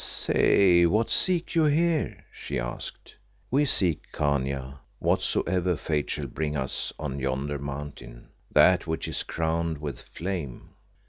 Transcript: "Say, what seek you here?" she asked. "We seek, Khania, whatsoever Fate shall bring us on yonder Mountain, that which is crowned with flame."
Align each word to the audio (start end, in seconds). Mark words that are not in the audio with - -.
"Say, 0.03 0.87
what 0.87 1.11
seek 1.11 1.53
you 1.53 1.65
here?" 1.65 2.25
she 2.31 2.57
asked. 2.57 3.17
"We 3.51 3.65
seek, 3.65 4.11
Khania, 4.11 4.79
whatsoever 4.97 5.75
Fate 5.75 6.09
shall 6.09 6.25
bring 6.25 6.57
us 6.57 6.91
on 6.97 7.19
yonder 7.19 7.59
Mountain, 7.59 8.29
that 8.51 8.87
which 8.87 9.07
is 9.07 9.21
crowned 9.21 9.77
with 9.77 9.99
flame." 10.01 10.71